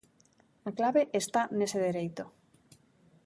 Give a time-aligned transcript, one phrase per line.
[0.69, 2.23] A clave está nese dereito.